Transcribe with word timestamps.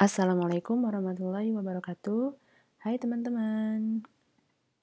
Assalamualaikum 0.00 0.80
warahmatullahi 0.88 1.52
wabarakatuh. 1.52 2.32
Hai 2.80 2.96
teman-teman. 2.96 4.00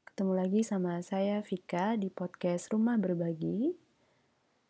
Ketemu 0.05 0.33
lagi 0.37 0.61
sama 0.61 1.01
saya 1.01 1.41
Vika 1.41 1.97
di 1.97 2.13
podcast 2.13 2.69
Rumah 2.69 3.01
Berbagi. 3.01 3.73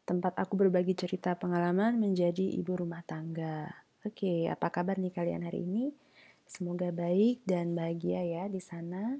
Tempat 0.07 0.39
aku 0.39 0.55
berbagi 0.55 0.95
cerita 0.95 1.35
pengalaman 1.35 1.99
menjadi 1.99 2.47
ibu 2.47 2.79
rumah 2.79 3.03
tangga. 3.03 3.67
Oke, 4.07 4.47
apa 4.47 4.71
kabar 4.71 4.95
nih 4.95 5.11
kalian 5.11 5.43
hari 5.43 5.67
ini? 5.67 5.91
Semoga 6.47 6.95
baik 6.95 7.43
dan 7.43 7.75
bahagia 7.75 8.23
ya 8.23 8.47
di 8.47 8.63
sana. 8.63 9.19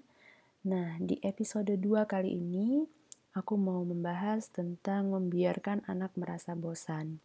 Nah, 0.64 0.96
di 0.96 1.20
episode 1.28 1.76
2 1.76 2.08
kali 2.08 2.40
ini 2.40 2.88
aku 3.36 3.60
mau 3.60 3.84
membahas 3.84 4.48
tentang 4.48 5.12
membiarkan 5.12 5.84
anak 5.92 6.16
merasa 6.16 6.56
bosan. 6.56 7.20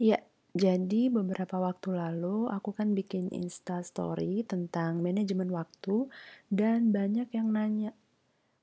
Ya, 0.00 0.24
jadi 0.56 1.12
beberapa 1.12 1.60
waktu 1.60 1.92
lalu 1.92 2.48
aku 2.48 2.72
kan 2.72 2.96
bikin 2.96 3.28
Insta 3.28 3.84
story 3.84 4.40
tentang 4.48 5.04
manajemen 5.04 5.52
waktu 5.52 6.08
dan 6.48 6.96
banyak 6.96 7.28
yang 7.36 7.52
nanya, 7.52 7.92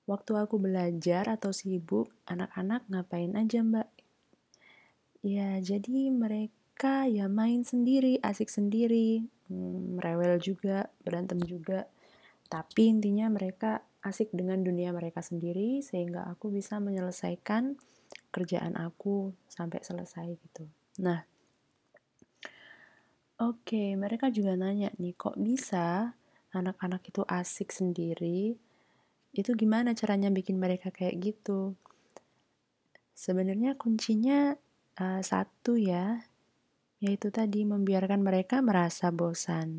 waktu 0.09 0.33
aku 0.33 0.57
belajar 0.57 1.29
atau 1.29 1.53
sibuk, 1.53 2.09
anak-anak 2.25 2.81
ngapain 2.89 3.38
aja 3.38 3.61
mbak? 3.61 3.85
Ya 5.21 5.61
jadi 5.61 6.09
mereka 6.09 7.05
ya 7.05 7.29
main 7.29 7.61
sendiri, 7.61 8.17
asik 8.25 8.49
sendiri, 8.49 9.30
hmm, 9.53 10.02
rewel 10.02 10.41
juga, 10.41 10.89
berantem 11.05 11.45
juga. 11.45 11.85
Tapi 12.49 12.89
intinya 12.89 13.30
mereka 13.30 13.85
asik 14.02 14.33
dengan 14.33 14.66
dunia 14.66 14.89
mereka 14.91 15.21
sendiri 15.23 15.80
sehingga 15.80 16.25
aku 16.25 16.49
bisa 16.52 16.81
menyelesaikan 16.81 17.77
kerjaan 18.33 18.75
aku 18.75 19.31
sampai 19.45 19.80
selesai 19.80 20.27
gitu. 20.41 20.67
Nah, 20.99 21.32
Oke, 23.41 23.97
mereka 23.97 24.29
juga 24.29 24.53
nanya 24.53 24.89
nih, 25.01 25.13
kok 25.17 25.33
bisa 25.41 26.13
anak-anak 26.53 27.02
itu 27.09 27.21
asik 27.25 27.69
sendiri? 27.73 28.53
Itu 29.39 29.52
gimana 29.61 29.89
caranya 29.99 30.30
bikin 30.38 30.58
mereka 30.63 30.89
kayak 30.97 31.16
gitu? 31.25 31.73
Sebenarnya 33.23 33.73
kuncinya 33.73 34.53
uh, 35.02 35.21
satu 35.21 35.73
ya, 35.77 36.21
yaitu 37.03 37.27
tadi 37.33 37.61
membiarkan 37.66 38.21
mereka 38.27 38.61
merasa 38.61 39.08
bosan. 39.13 39.69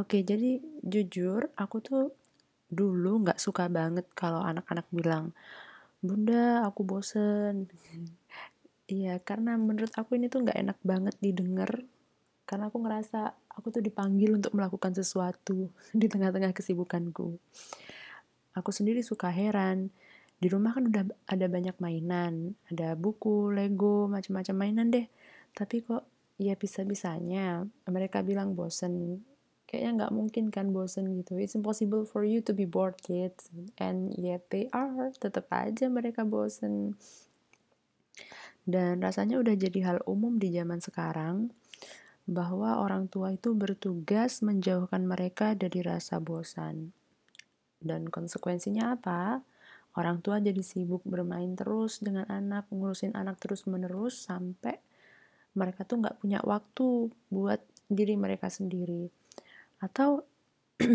Oke, 0.00 0.24
jadi 0.24 0.56
jujur 0.92 1.52
aku 1.62 1.76
tuh 1.84 2.04
dulu 2.72 3.12
nggak 3.24 3.38
suka 3.40 3.68
banget 3.68 4.06
kalau 4.16 4.40
anak-anak 4.44 4.86
bilang, 4.92 5.32
Bunda, 6.06 6.66
aku 6.68 6.82
bosen. 6.86 7.56
Iya, 8.92 9.16
karena 9.28 9.56
menurut 9.56 9.94
aku 9.96 10.20
ini 10.20 10.26
tuh 10.28 10.44
nggak 10.44 10.58
enak 10.62 10.78
banget 10.84 11.14
didengar 11.24 11.70
karena 12.52 12.68
aku 12.68 12.84
ngerasa 12.84 13.32
aku 13.56 13.72
tuh 13.72 13.80
dipanggil 13.80 14.36
untuk 14.36 14.52
melakukan 14.52 14.92
sesuatu 14.92 15.72
di 15.96 16.04
tengah-tengah 16.04 16.52
kesibukanku. 16.52 17.40
Aku 18.52 18.70
sendiri 18.76 19.00
suka 19.00 19.32
heran. 19.32 19.88
Di 20.36 20.52
rumah 20.52 20.76
kan 20.76 20.84
udah 20.84 21.08
ada 21.32 21.46
banyak 21.48 21.80
mainan, 21.80 22.52
ada 22.68 22.92
buku, 22.92 23.48
Lego, 23.56 24.04
macam-macam 24.04 24.52
mainan 24.52 24.92
deh. 24.92 25.08
Tapi 25.56 25.80
kok 25.80 26.04
ya 26.36 26.52
bisa-bisanya 26.52 27.64
mereka 27.88 28.20
bilang 28.20 28.52
bosen. 28.52 29.24
Kayaknya 29.64 29.90
nggak 30.04 30.12
mungkin 30.12 30.44
kan 30.52 30.76
bosen 30.76 31.08
gitu. 31.24 31.40
It's 31.40 31.56
impossible 31.56 32.04
for 32.04 32.28
you 32.28 32.44
to 32.44 32.52
be 32.52 32.68
bored 32.68 33.00
kids. 33.00 33.48
And 33.80 34.12
yet 34.12 34.52
they 34.52 34.68
are. 34.76 35.08
Tetap 35.16 35.48
aja 35.48 35.88
mereka 35.88 36.28
bosen. 36.28 37.00
Dan 38.68 39.00
rasanya 39.00 39.40
udah 39.40 39.56
jadi 39.56 39.80
hal 39.88 39.98
umum 40.04 40.36
di 40.36 40.52
zaman 40.52 40.84
sekarang 40.84 41.54
bahwa 42.26 42.78
orang 42.78 43.10
tua 43.10 43.34
itu 43.34 43.50
bertugas 43.52 44.40
menjauhkan 44.46 45.02
mereka 45.02 45.58
dari 45.58 45.82
rasa 45.82 46.22
bosan. 46.22 46.94
Dan 47.82 48.06
konsekuensinya 48.06 48.94
apa? 48.94 49.42
Orang 49.98 50.24
tua 50.24 50.40
jadi 50.40 50.62
sibuk 50.64 51.04
bermain 51.04 51.52
terus 51.58 52.00
dengan 52.00 52.24
anak, 52.30 52.70
ngurusin 52.72 53.12
anak 53.12 53.42
terus-menerus 53.42 54.24
sampai 54.24 54.80
mereka 55.52 55.84
tuh 55.84 56.00
nggak 56.00 56.16
punya 56.22 56.40
waktu 56.40 57.12
buat 57.28 57.60
diri 57.92 58.16
mereka 58.16 58.48
sendiri. 58.48 59.12
Atau 59.84 60.24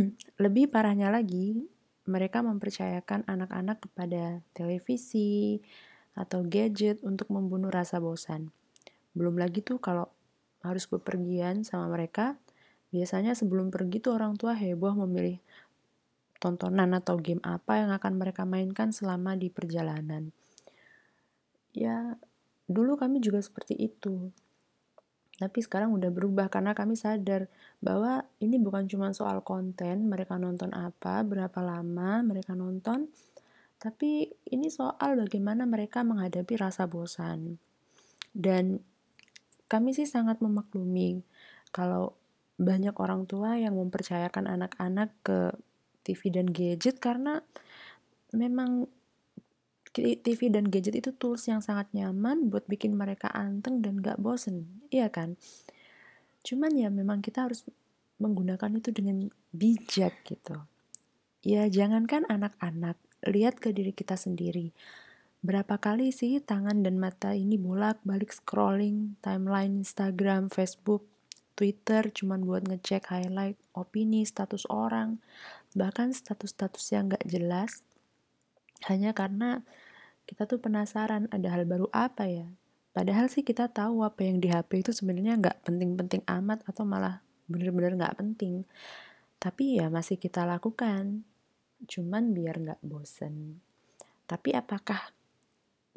lebih 0.43 0.73
parahnya 0.73 1.13
lagi, 1.13 1.69
mereka 2.07 2.41
mempercayakan 2.41 3.27
anak-anak 3.27 3.83
kepada 3.83 4.41
televisi 4.55 5.61
atau 6.17 6.41
gadget 6.41 7.03
untuk 7.05 7.29
membunuh 7.29 7.69
rasa 7.69 8.01
bosan. 8.01 8.49
Belum 9.13 9.37
lagi 9.37 9.61
tuh 9.61 9.77
kalau 9.77 10.09
harus 10.67 10.85
bepergian 10.85 11.63
sama 11.63 11.87
mereka, 11.87 12.35
biasanya 12.91 13.35
sebelum 13.35 13.71
pergi 13.71 14.03
tuh 14.03 14.15
orang 14.15 14.35
tua 14.35 14.55
heboh 14.55 14.93
memilih 15.07 15.39
tontonan 16.37 16.93
atau 16.93 17.17
game 17.17 17.41
apa 17.41 17.81
yang 17.81 17.91
akan 17.91 18.13
mereka 18.15 18.45
mainkan 18.45 18.93
selama 18.93 19.33
di 19.33 19.49
perjalanan. 19.49 20.29
Ya, 21.73 22.17
dulu 22.69 22.97
kami 22.97 23.21
juga 23.21 23.41
seperti 23.41 23.73
itu. 23.77 24.29
Tapi 25.37 25.61
sekarang 25.61 25.93
udah 25.93 26.09
berubah 26.09 26.49
karena 26.49 26.73
kami 26.73 26.97
sadar 26.97 27.45
bahwa 27.77 28.25
ini 28.41 28.57
bukan 28.57 28.89
cuma 28.89 29.13
soal 29.13 29.45
konten, 29.45 30.09
mereka 30.09 30.41
nonton 30.41 30.73
apa, 30.73 31.21
berapa 31.21 31.61
lama 31.61 32.25
mereka 32.25 32.57
nonton, 32.57 33.05
tapi 33.77 34.33
ini 34.49 34.73
soal 34.73 35.13
bagaimana 35.21 35.69
mereka 35.69 36.01
menghadapi 36.01 36.57
rasa 36.57 36.89
bosan. 36.89 37.61
Dan 38.33 38.81
kami 39.67 39.91
sih 39.91 40.07
sangat 40.07 40.39
memaklumi 40.39 41.23
kalau 41.71 42.15
banyak 42.57 42.95
orang 42.97 43.29
tua 43.29 43.59
yang 43.59 43.77
mempercayakan 43.77 44.49
anak-anak 44.49 45.13
ke 45.21 45.53
TV 46.01 46.21
dan 46.33 46.49
gadget 46.49 46.97
karena 46.97 47.43
memang 48.33 48.89
TV 49.97 50.53
dan 50.53 50.69
gadget 50.69 51.01
itu 51.01 51.09
tools 51.15 51.49
yang 51.49 51.61
sangat 51.61 51.89
nyaman 51.93 52.53
buat 52.53 52.69
bikin 52.69 52.93
mereka 52.93 53.33
anteng 53.33 53.81
dan 53.81 53.97
gak 53.97 54.21
bosen, 54.21 54.69
iya 54.93 55.09
kan? 55.09 55.41
Cuman 56.45 56.69
ya 56.77 56.93
memang 56.93 57.25
kita 57.25 57.49
harus 57.49 57.65
menggunakan 58.21 58.77
itu 58.77 58.89
dengan 58.93 59.29
bijak 59.53 60.13
gitu. 60.25 60.63
Ya 61.41 61.65
jangankan 61.65 62.29
anak-anak, 62.29 62.97
lihat 63.25 63.57
ke 63.57 63.73
diri 63.73 63.93
kita 63.93 64.13
sendiri. 64.13 64.69
Berapa 65.45 65.77
kali 65.77 66.09
sih 66.09 66.41
tangan 66.41 66.81
dan 66.81 66.97
mata 66.97 67.37
ini 67.37 67.61
bolak-balik 67.61 68.33
scrolling 68.33 69.21
timeline 69.21 69.77
Instagram, 69.79 70.49
Facebook, 70.49 71.05
Twitter 71.57 72.09
cuman 72.13 72.45
buat 72.45 72.65
ngecek 72.69 73.09
highlight, 73.09 73.57
opini, 73.73 74.25
status 74.25 74.65
orang, 74.69 75.17
bahkan 75.73 76.13
status-status 76.13 76.85
yang 76.93 77.09
gak 77.09 77.25
jelas 77.25 77.81
hanya 78.85 79.13
karena 79.17 79.65
kita 80.29 80.45
tuh 80.45 80.61
penasaran 80.61 81.25
ada 81.33 81.49
hal 81.49 81.65
baru 81.65 81.89
apa 81.89 82.29
ya. 82.29 82.45
Padahal 82.93 83.29
sih 83.29 83.41
kita 83.41 83.69
tahu 83.69 84.05
apa 84.05 84.25
yang 84.25 84.37
di 84.37 84.49
HP 84.49 84.85
itu 84.85 84.91
sebenarnya 84.93 85.37
nggak 85.37 85.69
penting-penting 85.69 86.21
amat 86.25 86.65
atau 86.65 86.81
malah 86.81 87.21
bener-bener 87.45 87.93
nggak 87.93 88.17
penting. 88.17 88.65
Tapi 89.37 89.77
ya 89.81 89.89
masih 89.93 90.17
kita 90.17 90.45
lakukan, 90.49 91.21
cuman 91.85 92.33
biar 92.33 92.57
nggak 92.57 92.81
bosen. 92.81 93.61
Tapi 94.25 94.51
apakah 94.57 95.13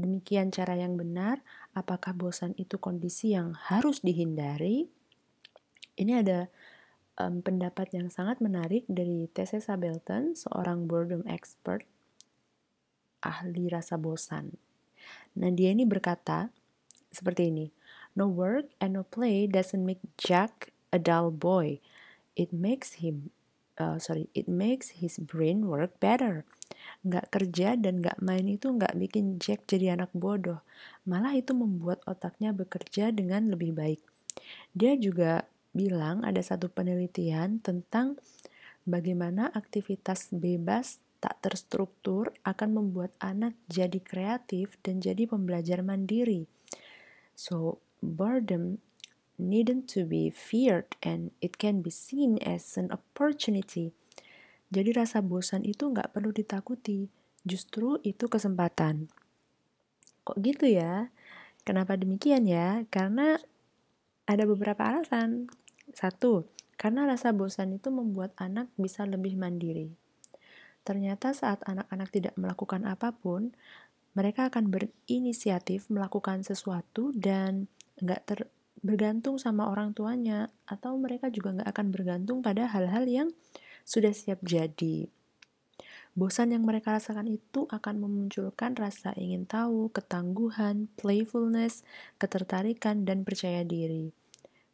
Demikian 0.01 0.49
cara 0.49 0.81
yang 0.81 0.97
benar. 0.97 1.45
Apakah 1.77 2.17
bosan 2.17 2.57
itu 2.57 2.81
kondisi 2.81 3.37
yang 3.37 3.53
harus 3.53 4.01
dihindari? 4.01 4.89
Ini 6.01 6.25
ada 6.25 6.49
um, 7.21 7.45
pendapat 7.45 7.93
yang 7.93 8.09
sangat 8.09 8.41
menarik 8.41 8.89
dari 8.89 9.29
Tessa 9.29 9.61
Sabelton, 9.61 10.33
seorang 10.33 10.89
boredom 10.89 11.21
expert, 11.29 11.85
ahli 13.21 13.69
rasa 13.69 14.01
bosan. 14.01 14.57
Nah, 15.37 15.53
dia 15.53 15.77
ini 15.77 15.85
berkata 15.85 16.49
seperti 17.13 17.53
ini. 17.53 17.67
No 18.17 18.27
work 18.27 18.73
and 18.81 18.97
no 18.97 19.05
play 19.05 19.45
doesn't 19.45 19.85
make 19.85 20.03
Jack 20.17 20.73
a 20.91 20.99
dull 20.99 21.31
boy. 21.31 21.79
It 22.35 22.51
makes 22.57 23.05
him, 23.05 23.31
uh, 23.79 24.01
sorry, 24.03 24.27
it 24.35 24.49
makes 24.51 24.99
his 24.99 25.21
brain 25.21 25.69
work 25.69 25.95
better 26.01 26.49
nggak 27.01 27.33
kerja 27.33 27.75
dan 27.81 28.05
nggak 28.05 28.21
main 28.21 28.47
itu 28.47 28.69
nggak 28.71 28.95
bikin 28.97 29.41
Jack 29.41 29.65
jadi 29.67 29.97
anak 29.97 30.13
bodoh, 30.13 30.61
malah 31.09 31.33
itu 31.33 31.57
membuat 31.57 32.05
otaknya 32.05 32.53
bekerja 32.53 33.13
dengan 33.13 33.49
lebih 33.49 33.73
baik. 33.73 34.01
Dia 34.77 34.95
juga 35.01 35.49
bilang 35.71 36.27
ada 36.27 36.43
satu 36.43 36.69
penelitian 36.69 37.63
tentang 37.63 38.19
bagaimana 38.85 39.49
aktivitas 39.55 40.35
bebas 40.35 40.99
tak 41.21 41.37
terstruktur 41.45 42.33
akan 42.49 42.81
membuat 42.81 43.13
anak 43.21 43.53
jadi 43.69 44.01
kreatif 44.01 44.81
dan 44.81 45.05
jadi 45.05 45.29
pembelajar 45.29 45.85
mandiri. 45.85 46.49
So, 47.37 47.81
boredom 48.01 48.81
needn't 49.41 49.89
to 49.89 50.05
be 50.05 50.29
feared 50.29 50.93
and 51.01 51.33
it 51.41 51.57
can 51.57 51.81
be 51.81 51.89
seen 51.89 52.37
as 52.45 52.77
an 52.77 52.93
opportunity 52.93 53.97
jadi 54.71 54.95
rasa 54.95 55.19
bosan 55.19 55.67
itu 55.67 55.91
nggak 55.91 56.15
perlu 56.15 56.31
ditakuti, 56.31 57.11
justru 57.43 57.99
itu 58.07 58.31
kesempatan. 58.31 59.11
Kok 60.23 60.39
gitu 60.47 60.71
ya? 60.71 61.11
Kenapa 61.67 61.99
demikian 61.99 62.47
ya? 62.47 62.87
Karena 62.87 63.35
ada 64.31 64.47
beberapa 64.47 64.87
alasan. 64.87 65.51
Satu, 65.91 66.47
karena 66.79 67.03
rasa 67.03 67.35
bosan 67.35 67.75
itu 67.75 67.91
membuat 67.91 68.31
anak 68.39 68.71
bisa 68.79 69.03
lebih 69.03 69.35
mandiri. 69.35 69.91
Ternyata 70.87 71.35
saat 71.35 71.59
anak-anak 71.67 72.09
tidak 72.15 72.39
melakukan 72.39 72.87
apa 72.87 73.11
pun, 73.11 73.51
mereka 74.15 74.55
akan 74.55 74.71
berinisiatif 74.71 75.91
melakukan 75.91 76.47
sesuatu 76.47 77.11
dan 77.11 77.67
nggak 77.99 78.23
ter 78.23 78.39
bergantung 78.81 79.37
sama 79.37 79.69
orang 79.69 79.93
tuanya 79.93 80.49
atau 80.65 80.97
mereka 80.97 81.29
juga 81.29 81.57
nggak 81.57 81.69
akan 81.71 81.87
bergantung 81.93 82.39
pada 82.41 82.69
hal-hal 82.69 83.05
yang 83.09 83.29
sudah 83.85 84.13
siap 84.13 84.41
jadi. 84.45 85.09
Bosan 86.11 86.51
yang 86.51 86.67
mereka 86.67 86.99
rasakan 86.99 87.31
itu 87.31 87.71
akan 87.71 88.03
memunculkan 88.03 88.75
rasa 88.75 89.15
ingin 89.15 89.47
tahu, 89.47 89.95
ketangguhan, 89.95 90.91
playfulness, 90.99 91.87
ketertarikan, 92.19 93.07
dan 93.07 93.23
percaya 93.23 93.63
diri. 93.63 94.11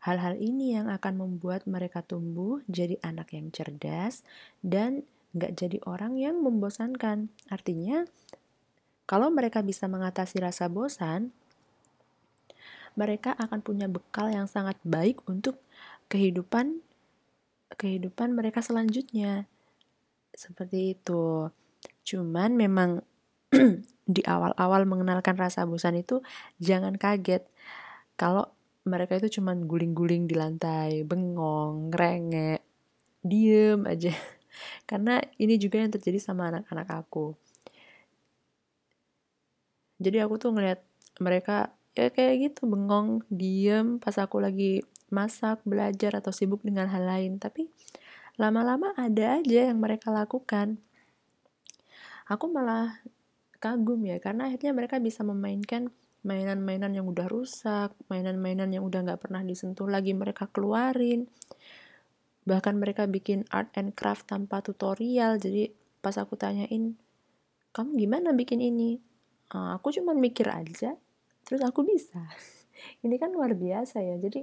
Hal-hal 0.00 0.40
ini 0.40 0.78
yang 0.78 0.88
akan 0.88 1.20
membuat 1.20 1.68
mereka 1.68 2.00
tumbuh 2.00 2.64
jadi 2.70 2.96
anak 3.04 3.36
yang 3.36 3.52
cerdas 3.52 4.24
dan 4.64 5.04
nggak 5.36 5.52
jadi 5.60 5.78
orang 5.84 6.16
yang 6.16 6.40
membosankan. 6.40 7.28
Artinya, 7.52 8.08
kalau 9.04 9.28
mereka 9.28 9.60
bisa 9.60 9.86
mengatasi 9.86 10.40
rasa 10.40 10.72
bosan, 10.72 11.36
mereka 12.96 13.36
akan 13.36 13.60
punya 13.60 13.86
bekal 13.86 14.32
yang 14.32 14.48
sangat 14.48 14.80
baik 14.82 15.20
untuk 15.28 15.60
kehidupan 16.08 16.80
kehidupan 17.76 18.32
mereka 18.32 18.64
selanjutnya. 18.64 19.44
Seperti 20.32 20.96
itu. 20.96 21.52
Cuman 22.08 22.56
memang 22.56 23.04
di 24.16 24.22
awal-awal 24.24 24.88
mengenalkan 24.88 25.36
rasa 25.36 25.68
bosan 25.68 26.00
itu 26.00 26.24
jangan 26.62 26.96
kaget 26.96 27.46
kalau 28.16 28.48
mereka 28.86 29.18
itu 29.18 29.38
cuman 29.38 29.66
guling-guling 29.66 30.30
di 30.30 30.38
lantai, 30.38 31.02
bengong, 31.02 31.90
ngerengek, 31.90 32.62
diem 33.20 33.82
aja. 33.84 34.14
Karena 34.90 35.20
ini 35.36 35.58
juga 35.60 35.82
yang 35.82 35.92
terjadi 35.92 36.22
sama 36.22 36.48
anak-anak 36.54 36.88
aku. 37.04 37.34
Jadi 40.00 40.16
aku 40.22 40.38
tuh 40.38 40.54
ngeliat 40.54 40.80
mereka 41.18 41.75
ya 41.96 42.12
kayak 42.12 42.34
gitu 42.52 42.68
bengong, 42.68 43.24
diem 43.32 43.96
pas 43.96 44.14
aku 44.20 44.38
lagi 44.38 44.84
masak, 45.08 45.64
belajar 45.64 46.20
atau 46.20 46.30
sibuk 46.30 46.60
dengan 46.60 46.92
hal 46.92 47.08
lain. 47.08 47.40
Tapi 47.40 47.66
lama-lama 48.36 48.92
ada 49.00 49.40
aja 49.40 49.72
yang 49.72 49.80
mereka 49.80 50.12
lakukan. 50.12 50.76
Aku 52.28 52.52
malah 52.52 53.00
kagum 53.56 54.04
ya 54.04 54.20
karena 54.20 54.52
akhirnya 54.52 54.76
mereka 54.76 55.00
bisa 55.00 55.24
memainkan 55.24 55.88
mainan-mainan 56.26 56.90
yang 56.90 57.06
udah 57.06 57.30
rusak, 57.30 57.94
mainan-mainan 58.10 58.68
yang 58.74 58.82
udah 58.82 59.06
nggak 59.06 59.22
pernah 59.22 59.46
disentuh 59.46 59.86
lagi 59.86 60.10
mereka 60.12 60.50
keluarin. 60.50 61.30
Bahkan 62.46 62.74
mereka 62.78 63.06
bikin 63.06 63.46
art 63.54 63.70
and 63.78 63.94
craft 63.94 64.30
tanpa 64.30 64.58
tutorial. 64.60 65.38
Jadi 65.38 65.70
pas 66.02 66.14
aku 66.18 66.34
tanyain, 66.34 66.98
kamu 67.70 67.90
gimana 67.94 68.34
bikin 68.34 68.58
ini? 68.58 68.98
Uh, 69.54 69.78
aku 69.78 69.94
cuma 69.94 70.10
mikir 70.14 70.50
aja, 70.50 70.98
terus 71.46 71.62
aku 71.62 71.86
bisa. 71.86 72.26
ini 73.06 73.16
kan 73.16 73.30
luar 73.30 73.54
biasa 73.54 74.02
ya. 74.02 74.18
Jadi 74.18 74.42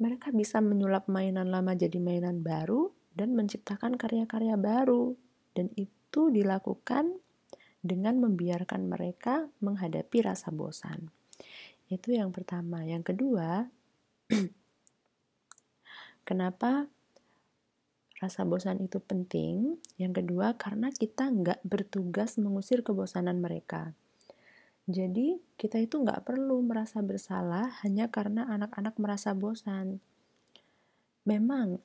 mereka 0.00 0.32
bisa 0.32 0.64
menyulap 0.64 1.06
mainan 1.06 1.52
lama 1.52 1.76
jadi 1.76 2.00
mainan 2.00 2.40
baru 2.40 2.90
dan 3.12 3.36
menciptakan 3.36 4.00
karya-karya 4.00 4.56
baru. 4.56 5.12
Dan 5.52 5.68
itu 5.76 6.32
dilakukan 6.32 7.20
dengan 7.84 8.18
membiarkan 8.18 8.88
mereka 8.90 9.46
menghadapi 9.60 10.18
rasa 10.24 10.50
bosan. 10.50 11.12
Itu 11.88 12.14
yang 12.14 12.34
pertama. 12.34 12.82
Yang 12.84 13.14
kedua, 13.14 13.66
kenapa 16.28 16.90
rasa 18.18 18.42
bosan 18.42 18.82
itu 18.82 18.98
penting? 18.98 19.78
Yang 19.96 20.22
kedua, 20.24 20.58
karena 20.58 20.90
kita 20.90 21.30
nggak 21.30 21.60
bertugas 21.62 22.36
mengusir 22.36 22.82
kebosanan 22.82 23.38
mereka. 23.38 23.94
Jadi, 24.88 25.36
kita 25.60 25.76
itu 25.76 26.00
nggak 26.00 26.24
perlu 26.24 26.64
merasa 26.64 27.04
bersalah 27.04 27.84
hanya 27.84 28.08
karena 28.08 28.48
anak-anak 28.48 28.96
merasa 28.96 29.36
bosan. 29.36 30.00
Memang, 31.28 31.76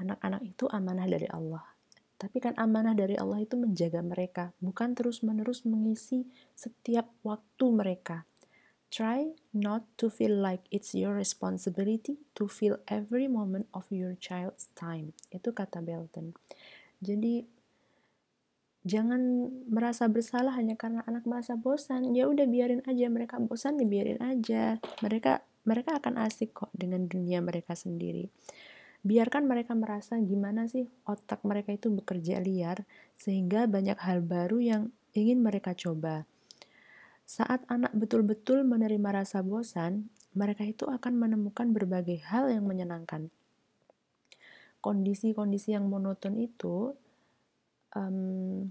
anak-anak 0.00 0.42
itu 0.48 0.64
amanah 0.72 1.04
dari 1.04 1.28
Allah 1.28 1.78
tapi 2.18 2.42
kan 2.42 2.58
amanah 2.58 2.98
dari 2.98 3.14
Allah 3.14 3.46
itu 3.46 3.54
menjaga 3.54 4.02
mereka, 4.02 4.50
bukan 4.58 4.98
terus-menerus 4.98 5.62
mengisi 5.62 6.26
setiap 6.50 7.06
waktu 7.22 7.64
mereka. 7.70 8.26
Try 8.90 9.38
not 9.54 9.86
to 10.02 10.10
feel 10.10 10.34
like 10.34 10.66
it's 10.74 10.98
your 10.98 11.14
responsibility 11.14 12.18
to 12.34 12.50
fill 12.50 12.82
every 12.90 13.30
moment 13.30 13.70
of 13.70 13.86
your 13.94 14.18
child's 14.18 14.66
time. 14.74 15.14
Itu 15.30 15.54
kata 15.54 15.78
Belton. 15.78 16.34
Jadi 16.98 17.46
jangan 18.86 19.50
merasa 19.70 20.06
bersalah 20.06 20.54
hanya 20.54 20.78
karena 20.78 21.02
anak 21.06 21.26
merasa 21.26 21.54
bosan. 21.54 22.14
Ya 22.14 22.26
udah 22.30 22.46
biarin 22.46 22.82
aja 22.86 23.06
mereka 23.10 23.38
bosan, 23.42 23.78
ya 23.78 23.86
biarin 23.86 24.20
aja. 24.22 24.78
Mereka 25.00 25.42
mereka 25.64 25.98
akan 25.98 26.20
asik 26.22 26.54
kok 26.54 26.70
dengan 26.74 27.06
dunia 27.06 27.42
mereka 27.44 27.74
sendiri 27.74 28.30
biarkan 29.06 29.46
mereka 29.46 29.78
merasa 29.78 30.18
gimana 30.18 30.66
sih 30.66 30.90
otak 31.06 31.46
mereka 31.46 31.70
itu 31.70 31.88
bekerja 31.88 32.42
liar 32.42 32.82
sehingga 33.14 33.70
banyak 33.70 33.98
hal 34.02 34.20
baru 34.24 34.58
yang 34.58 34.82
ingin 35.14 35.40
mereka 35.42 35.74
coba. 35.74 36.26
Saat 37.28 37.68
anak 37.68 37.92
betul-betul 37.92 38.64
menerima 38.64 39.22
rasa 39.22 39.44
bosan, 39.44 40.08
mereka 40.32 40.64
itu 40.64 40.88
akan 40.88 41.12
menemukan 41.16 41.68
berbagai 41.72 42.24
hal 42.24 42.48
yang 42.48 42.64
menyenangkan. 42.64 43.28
Kondisi-kondisi 44.80 45.76
yang 45.76 45.92
monoton 45.92 46.40
itu, 46.40 46.96
um, 47.94 48.68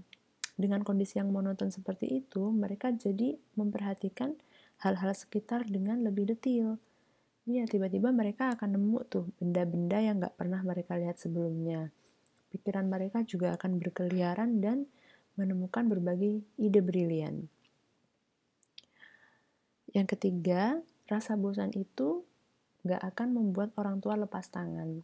dengan 0.58 0.82
kondisi 0.82 1.22
yang 1.22 1.30
monoton 1.30 1.70
seperti 1.70 2.22
itu, 2.22 2.50
mereka 2.50 2.90
jadi 2.90 3.38
memperhatikan 3.54 4.34
hal-hal 4.82 5.14
sekitar 5.14 5.66
dengan 5.66 6.02
lebih 6.02 6.30
detail 6.30 6.78
Iya, 7.48 7.64
tiba-tiba 7.64 8.12
mereka 8.12 8.52
akan 8.52 8.76
nemu 8.76 9.08
tuh 9.08 9.24
benda-benda 9.40 9.96
yang 10.04 10.20
gak 10.20 10.36
pernah 10.36 10.60
mereka 10.60 11.00
lihat 11.00 11.16
sebelumnya. 11.16 11.88
Pikiran 12.52 12.84
mereka 12.84 13.24
juga 13.24 13.56
akan 13.56 13.80
berkeliaran 13.80 14.60
dan 14.60 14.84
menemukan 15.32 15.88
berbagai 15.88 16.44
ide 16.60 16.80
brilian. 16.84 17.48
Yang 19.96 20.12
ketiga, 20.12 20.76
rasa 21.08 21.40
bosan 21.40 21.72
itu 21.72 22.20
gak 22.84 23.00
akan 23.16 23.40
membuat 23.40 23.72
orang 23.80 24.04
tua 24.04 24.20
lepas 24.20 24.44
tangan. 24.52 25.00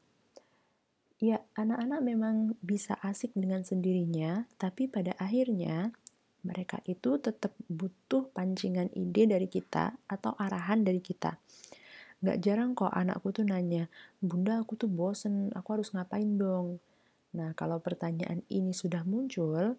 Anak-anak 1.54 2.00
memang 2.02 2.36
bisa 2.58 2.98
asik 2.98 3.30
dengan 3.38 3.62
sendirinya, 3.62 4.42
tapi 4.58 4.90
pada 4.90 5.14
akhirnya 5.22 5.94
mereka 6.42 6.82
itu 6.84 7.14
tetap 7.22 7.54
butuh 7.70 8.26
pancingan 8.34 8.90
ide 8.92 9.30
dari 9.30 9.46
kita 9.46 9.94
atau 10.10 10.34
arahan 10.34 10.82
dari 10.82 10.98
kita. 10.98 11.38
Gak 12.24 12.40
jarang 12.42 12.74
kok 12.74 12.90
anakku 12.90 13.30
tuh 13.30 13.46
nanya, 13.46 13.86
Bunda 14.18 14.58
aku 14.58 14.74
tuh 14.74 14.90
bosen, 14.90 15.54
aku 15.54 15.78
harus 15.78 15.94
ngapain 15.94 16.36
dong? 16.36 16.82
Nah 17.38 17.54
kalau 17.54 17.78
pertanyaan 17.78 18.42
ini 18.50 18.74
sudah 18.74 19.06
muncul, 19.06 19.78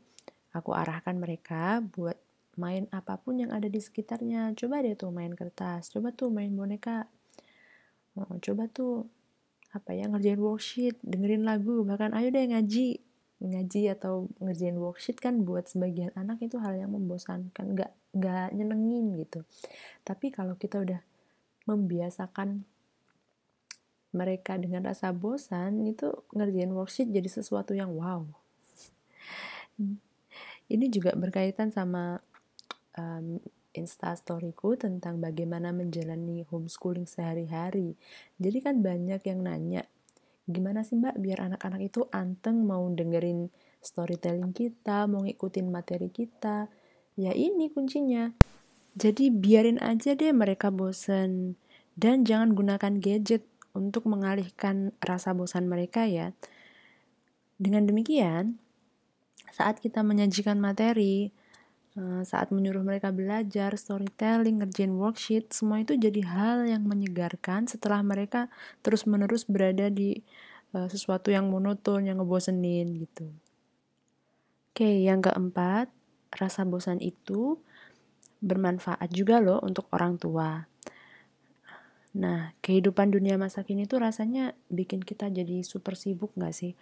aku 0.55 0.72
arahkan 0.72 1.20
mereka 1.20 1.84
buat 1.84 2.15
main 2.55 2.88
apa 2.96 3.20
pun 3.20 3.36
yang 3.44 3.51
ada 3.51 3.67
di 3.67 3.84
sekitarnya. 3.84 4.55
Coba 4.55 4.79
deh 4.79 4.96
tuh 4.96 5.12
main 5.12 5.36
kertas, 5.36 5.91
coba 5.91 6.15
tuh 6.15 6.32
main 6.32 6.51
boneka, 6.55 7.08
coba 8.15 8.63
tuh 8.72 9.12
apa 9.75 9.91
ya 9.91 10.08
ngerjain 10.08 10.39
worksheet, 10.39 10.96
dengerin 11.03 11.44
lagu, 11.44 11.84
bahkan 11.84 12.15
ayo 12.15 12.32
deh 12.32 12.48
ngaji, 12.48 13.03
ngaji 13.44 13.82
atau 13.91 14.32
ngerjain 14.39 14.79
worksheet 14.79 15.20
kan 15.20 15.44
buat 15.44 15.67
sebagian 15.67 16.15
anak 16.15 16.39
itu 16.39 16.55
hal 16.63 16.79
yang 16.79 16.96
membosankan, 16.96 17.75
nggak 17.75 17.91
nggak 18.15 18.55
nyenengin 18.55 19.20
gitu. 19.20 19.44
Tapi 20.08 20.32
kalau 20.32 20.55
kita 20.55 20.79
udah 20.79 21.03
membiasakan 21.67 22.63
mereka 24.15 24.55
dengan 24.55 24.88
rasa 24.88 25.12
bosan 25.12 25.84
itu 25.84 26.08
ngerjain 26.32 26.72
worksheet 26.72 27.12
jadi 27.12 27.27
sesuatu 27.27 27.75
yang 27.75 27.91
wow. 27.91 28.24
Ini 30.74 30.88
juga 30.88 31.12
berkaitan 31.13 31.70
sama 31.75 32.24
um, 32.96 33.38
instastoryku 33.75 34.79
tentang 34.79 35.20
bagaimana 35.20 35.75
menjalani 35.75 36.48
homeschooling 36.48 37.05
sehari-hari. 37.05 38.00
Jadi 38.39 38.58
kan 38.63 38.79
banyak 38.79 39.22
yang 39.27 39.44
nanya, 39.44 39.84
gimana 40.48 40.88
sih 40.88 40.96
mbak 40.96 41.20
biar 41.20 41.51
anak-anak 41.51 41.82
itu 41.91 42.08
anteng 42.15 42.63
mau 42.63 42.88
dengerin 42.88 43.51
storytelling 43.84 44.55
kita, 44.55 45.05
mau 45.05 45.22
ngikutin 45.22 45.67
materi 45.70 46.08
kita. 46.10 46.72
Ya 47.20 47.32
ini 47.32 47.72
kuncinya, 47.72 48.32
jadi 48.96 49.27
biarin 49.27 49.79
aja 49.84 50.15
deh 50.15 50.32
mereka 50.32 50.72
bosan 50.72 51.60
dan 52.00 52.24
jangan 52.24 52.55
gunakan 52.55 52.96
gadget 53.00 53.44
untuk 53.75 54.08
mengalihkan 54.08 54.96
rasa 55.03 55.36
bosan 55.36 55.67
mereka 55.67 56.08
ya. 56.08 56.32
Dengan 57.60 57.88
demikian, 57.88 58.60
saat 59.51 59.79
kita 59.79 60.03
menyajikan 60.03 60.60
materi, 60.60 61.32
saat 62.27 62.51
menyuruh 62.51 62.83
mereka 62.83 63.15
belajar, 63.15 63.71
storytelling, 63.79 64.59
ngerjain 64.59 64.91
worksheet, 64.91 65.55
semua 65.55 65.79
itu 65.79 65.95
jadi 65.95 66.21
hal 66.27 66.67
yang 66.67 66.83
menyegarkan 66.83 67.71
setelah 67.71 68.03
mereka 68.03 68.51
terus-menerus 68.83 69.47
berada 69.47 69.87
di 69.87 70.19
uh, 70.75 70.91
sesuatu 70.91 71.31
yang 71.31 71.47
monoton, 71.47 72.03
yang 72.03 72.19
ngebosenin 72.19 72.99
gitu. 72.99 73.31
Oke, 74.75 75.07
yang 75.07 75.23
keempat, 75.23 75.87
rasa 76.35 76.67
bosan 76.67 76.99
itu 76.99 77.63
bermanfaat 78.43 79.07
juga 79.15 79.39
loh 79.39 79.63
untuk 79.63 79.87
orang 79.95 80.19
tua. 80.19 80.67
Nah, 82.15 82.55
kehidupan 82.63 83.11
dunia 83.11 83.35
masa 83.35 83.63
kini 83.63 83.87
tuh 83.87 84.03
rasanya 84.03 84.55
bikin 84.71 85.03
kita 85.03 85.27
jadi 85.31 85.63
super 85.63 85.95
sibuk 85.95 86.31
gak 86.35 86.55
sih? 86.55 86.75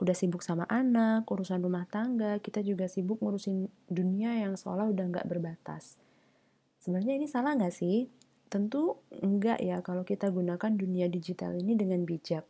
Udah 0.00 0.16
sibuk 0.16 0.40
sama 0.40 0.64
anak, 0.72 1.28
urusan 1.28 1.60
rumah 1.60 1.84
tangga, 1.84 2.40
kita 2.40 2.64
juga 2.64 2.88
sibuk 2.88 3.20
ngurusin 3.20 3.68
dunia 3.84 4.32
yang 4.40 4.56
seolah 4.56 4.88
udah 4.88 5.04
nggak 5.12 5.28
berbatas. 5.28 6.00
Sebenarnya 6.80 7.20
ini 7.20 7.28
salah 7.28 7.52
nggak 7.52 7.74
sih? 7.76 8.08
Tentu 8.48 8.96
enggak 9.20 9.60
ya 9.60 9.84
kalau 9.84 10.02
kita 10.02 10.32
gunakan 10.32 10.72
dunia 10.72 11.06
digital 11.12 11.52
ini 11.52 11.76
dengan 11.76 12.08
bijak. 12.08 12.48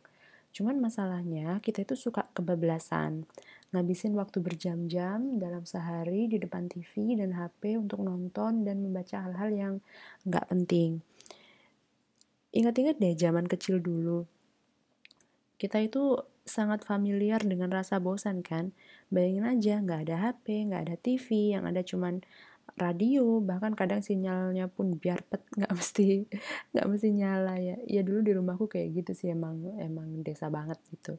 Cuman 0.55 0.79
masalahnya 0.79 1.59
kita 1.59 1.83
itu 1.83 1.99
suka 1.99 2.27
kebablasan, 2.31 3.27
ngabisin 3.75 4.15
waktu 4.15 4.39
berjam-jam 4.39 5.39
dalam 5.39 5.67
sehari 5.67 6.31
di 6.31 6.39
depan 6.39 6.71
TV 6.71 7.19
dan 7.19 7.35
HP 7.35 7.75
untuk 7.75 8.03
nonton 8.03 8.63
dan 8.63 8.79
membaca 8.79 9.27
hal-hal 9.27 9.51
yang 9.51 9.73
nggak 10.23 10.47
penting. 10.47 11.03
Ingat-ingat 12.51 12.99
deh 12.99 13.15
zaman 13.15 13.47
kecil 13.47 13.79
dulu, 13.79 14.27
kita 15.55 15.77
itu 15.77 16.17
sangat 16.51 16.83
familiar 16.83 17.39
dengan 17.39 17.71
rasa 17.71 18.03
bosan 18.03 18.43
kan. 18.43 18.75
Bayangin 19.07 19.47
aja 19.47 19.79
nggak 19.79 19.99
ada 20.07 20.15
HP, 20.19 20.67
nggak 20.67 20.81
ada 20.87 20.95
TV, 20.99 21.55
yang 21.55 21.63
ada 21.63 21.79
cuman 21.79 22.19
radio, 22.75 23.39
bahkan 23.39 23.75
kadang 23.75 24.03
sinyalnya 24.03 24.67
pun 24.71 24.95
biar 24.95 25.23
pet 25.27 25.43
nggak 25.57 25.71
mesti 25.71 26.27
nggak 26.75 26.87
mesti 26.91 27.09
nyala 27.15 27.55
ya. 27.57 27.75
Ya 27.87 28.01
dulu 28.03 28.19
di 28.19 28.31
rumahku 28.35 28.67
kayak 28.67 29.03
gitu 29.03 29.11
sih 29.15 29.31
emang 29.31 29.63
emang 29.79 30.19
desa 30.27 30.51
banget 30.51 30.77
gitu. 30.91 31.15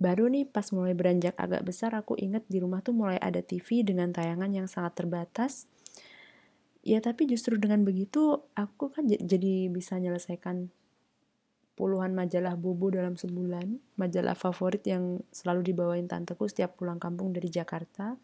Baru 0.00 0.32
nih 0.32 0.48
pas 0.48 0.64
mulai 0.72 0.96
beranjak 0.96 1.36
agak 1.36 1.60
besar 1.60 1.92
aku 1.92 2.16
inget 2.16 2.40
di 2.48 2.56
rumah 2.56 2.80
tuh 2.80 2.96
mulai 2.96 3.20
ada 3.20 3.44
TV 3.44 3.84
dengan 3.84 4.08
tayangan 4.16 4.48
yang 4.48 4.64
sangat 4.64 4.96
terbatas. 4.96 5.68
Ya 6.80 7.04
tapi 7.04 7.28
justru 7.28 7.60
dengan 7.60 7.84
begitu 7.84 8.40
aku 8.56 8.88
kan 8.88 9.04
jadi 9.04 9.68
bisa 9.68 10.00
menyelesaikan 10.00 10.72
puluhan 11.80 12.12
majalah 12.12 12.60
bubu 12.60 12.92
dalam 12.92 13.16
sebulan, 13.16 13.96
majalah 13.96 14.36
favorit 14.36 14.84
yang 14.84 15.24
selalu 15.32 15.72
dibawain 15.72 16.04
tanteku 16.04 16.44
setiap 16.44 16.76
pulang 16.76 17.00
kampung 17.00 17.32
dari 17.32 17.48
Jakarta. 17.48 18.20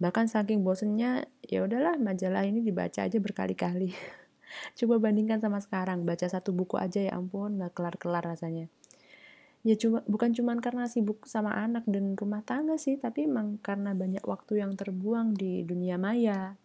Bahkan 0.00 0.32
saking 0.32 0.64
bosennya, 0.64 1.28
ya 1.44 1.68
udahlah 1.68 2.00
majalah 2.00 2.48
ini 2.48 2.64
dibaca 2.64 3.04
aja 3.04 3.20
berkali-kali. 3.20 3.92
Coba 4.80 4.96
bandingkan 4.96 5.36
sama 5.44 5.60
sekarang, 5.60 6.08
baca 6.08 6.24
satu 6.24 6.56
buku 6.56 6.80
aja 6.80 7.04
ya 7.04 7.12
ampun, 7.12 7.60
nggak 7.60 7.76
kelar-kelar 7.76 8.24
rasanya. 8.24 8.72
Ya 9.66 9.76
cuma 9.76 10.00
bukan 10.08 10.32
cuma 10.32 10.56
karena 10.64 10.88
sibuk 10.88 11.28
sama 11.28 11.52
anak 11.52 11.84
dan 11.84 12.16
rumah 12.16 12.40
tangga 12.40 12.80
sih, 12.80 12.96
tapi 12.96 13.28
emang 13.28 13.60
karena 13.60 13.92
banyak 13.92 14.24
waktu 14.24 14.64
yang 14.64 14.72
terbuang 14.78 15.36
di 15.36 15.60
dunia 15.66 16.00
maya. 16.00 16.56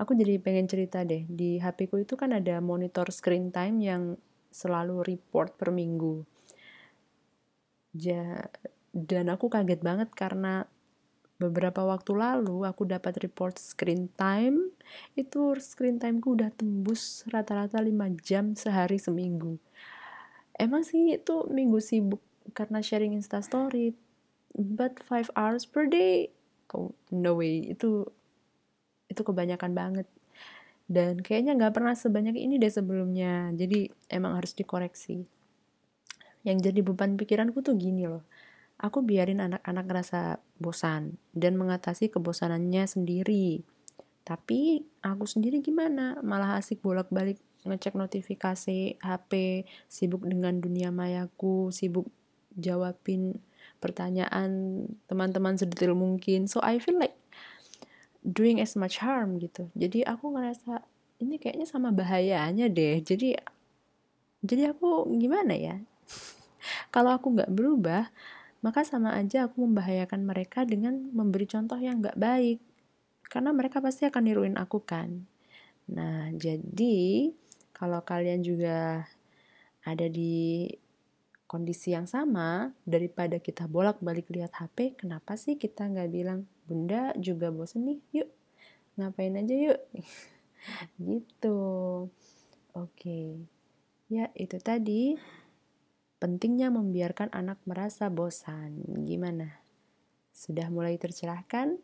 Aku 0.00 0.16
jadi 0.16 0.40
pengen 0.40 0.70
cerita 0.70 1.04
deh, 1.04 1.28
di 1.28 1.60
HP 1.60 1.90
ku 1.92 2.00
itu 2.00 2.16
kan 2.16 2.32
ada 2.32 2.62
monitor 2.64 3.12
screen 3.12 3.52
time 3.52 3.76
yang 3.82 4.02
selalu 4.52 5.02
report 5.02 5.56
per 5.56 5.72
minggu. 5.72 6.22
Ja, 7.96 8.48
dan 8.92 9.32
aku 9.32 9.48
kaget 9.48 9.80
banget 9.80 10.12
karena 10.12 10.68
beberapa 11.40 11.82
waktu 11.82 12.14
lalu 12.14 12.62
aku 12.62 12.86
dapat 12.86 13.18
report 13.18 13.58
screen 13.58 14.06
time 14.14 14.70
itu 15.18 15.58
screen 15.58 15.98
timeku 15.98 16.38
udah 16.38 16.54
tembus 16.54 17.26
rata-rata 17.26 17.82
5 17.82 18.14
jam 18.22 18.54
sehari 18.54 19.02
seminggu. 19.02 19.58
Emang 20.54 20.86
sih 20.86 21.18
itu 21.18 21.48
minggu 21.50 21.82
sibuk 21.82 22.22
karena 22.54 22.78
sharing 22.78 23.16
instastory 23.16 23.96
but 24.54 25.02
5 25.02 25.34
hours 25.34 25.66
per 25.66 25.90
day. 25.90 26.30
Oh, 26.72 26.94
no 27.10 27.36
way 27.36 27.74
itu 27.74 28.06
itu 29.10 29.20
kebanyakan 29.20 29.76
banget 29.76 30.06
dan 30.90 31.22
kayaknya 31.22 31.54
nggak 31.58 31.74
pernah 31.74 31.94
sebanyak 31.94 32.36
ini 32.36 32.58
deh 32.58 32.72
sebelumnya. 32.72 33.50
Jadi 33.54 33.90
emang 34.10 34.38
harus 34.38 34.52
dikoreksi. 34.56 35.24
Yang 36.42 36.70
jadi 36.70 36.80
beban 36.82 37.14
pikiranku 37.14 37.62
tuh 37.62 37.78
gini 37.78 38.10
loh. 38.10 38.26
Aku 38.82 39.06
biarin 39.06 39.38
anak-anak 39.38 39.84
ngerasa 39.86 40.20
bosan 40.58 41.22
dan 41.30 41.54
mengatasi 41.54 42.10
kebosanannya 42.10 42.82
sendiri. 42.90 43.62
Tapi 44.26 44.82
aku 45.06 45.22
sendiri 45.26 45.62
gimana? 45.62 46.18
Malah 46.22 46.58
asik 46.58 46.82
bolak-balik 46.82 47.38
ngecek 47.62 47.94
notifikasi 47.94 48.98
HP 48.98 49.32
sibuk 49.86 50.26
dengan 50.26 50.58
dunia 50.58 50.90
mayaku 50.90 51.70
sibuk 51.70 52.10
jawabin 52.58 53.38
pertanyaan 53.78 54.82
teman-teman 55.06 55.54
sedetil 55.54 55.94
mungkin. 55.94 56.50
So 56.50 56.58
I 56.58 56.82
feel 56.82 56.98
like 56.98 57.14
doing 58.22 58.62
as 58.62 58.78
much 58.78 59.02
harm 59.02 59.36
gitu. 59.42 59.68
Jadi 59.74 60.06
aku 60.06 60.32
ngerasa 60.34 60.82
ini 61.22 61.38
kayaknya 61.38 61.66
sama 61.66 61.90
bahayanya 61.90 62.70
deh. 62.70 63.02
Jadi 63.02 63.34
jadi 64.42 64.74
aku 64.74 65.10
gimana 65.18 65.54
ya? 65.54 65.76
Kalau 66.94 67.14
aku 67.14 67.34
nggak 67.34 67.52
berubah 67.52 68.10
maka 68.62 68.86
sama 68.86 69.18
aja 69.18 69.50
aku 69.50 69.66
membahayakan 69.66 70.22
mereka 70.22 70.62
dengan 70.62 71.10
memberi 71.10 71.50
contoh 71.50 71.76
yang 71.82 71.98
nggak 71.98 72.14
baik. 72.14 72.62
Karena 73.26 73.50
mereka 73.50 73.82
pasti 73.82 74.06
akan 74.06 74.22
niruin 74.22 74.54
aku 74.54 74.78
kan. 74.86 75.26
Nah 75.90 76.30
jadi 76.30 77.30
kalau 77.74 77.98
kalian 78.06 78.46
juga 78.46 79.02
ada 79.82 80.06
di 80.06 80.70
kondisi 81.50 81.92
yang 81.92 82.06
sama 82.06 82.70
daripada 82.86 83.42
kita 83.42 83.66
bolak-balik 83.66 84.30
lihat 84.32 84.56
HP 84.56 85.04
kenapa 85.04 85.36
sih 85.36 85.60
kita 85.60 85.84
nggak 85.84 86.08
bilang 86.08 86.48
bunda 86.66 87.12
juga 87.18 87.50
bosen 87.50 87.86
nih 87.88 88.00
yuk. 88.12 88.30
Ngapain 88.96 89.36
aja 89.38 89.54
yuk? 89.54 89.80
Gitu. 91.02 91.58
Oke. 92.72 93.20
Ya 94.06 94.30
itu 94.38 94.56
tadi. 94.62 95.16
Pentingnya 96.22 96.70
membiarkan 96.70 97.34
anak 97.34 97.58
merasa 97.66 98.06
bosan. 98.06 98.78
Gimana? 99.02 99.58
Sudah 100.30 100.70
mulai 100.70 100.94
tercerahkan? 100.96 101.82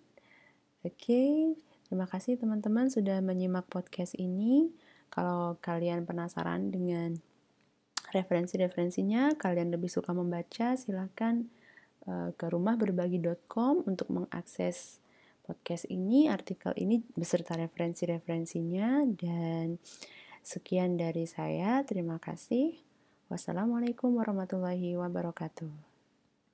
Oke. 0.86 1.54
Terima 1.88 2.06
kasih 2.06 2.38
teman-teman 2.38 2.86
sudah 2.92 3.18
menyimak 3.18 3.66
podcast 3.66 4.14
ini. 4.14 4.70
Kalau 5.08 5.56
kalian 5.58 6.04
penasaran 6.04 6.70
dengan 6.70 7.18
referensi-referensinya 8.12 9.36
kalian 9.36 9.72
lebih 9.72 9.88
suka 9.92 10.16
membaca 10.16 10.76
silahkan 10.76 11.48
ke 12.36 12.46
rumahberbagi.com 12.48 13.84
untuk 13.84 14.08
mengakses 14.08 15.00
podcast 15.48 15.88
ini, 15.88 16.28
artikel 16.28 16.76
ini 16.76 17.00
beserta 17.16 17.56
referensi-referensinya 17.56 19.08
dan 19.16 19.80
sekian 20.44 21.00
dari 21.00 21.24
saya. 21.24 21.80
Terima 21.88 22.20
kasih. 22.20 22.76
Wassalamualaikum 23.32 24.12
warahmatullahi 24.16 24.96
wabarakatuh. 25.00 25.87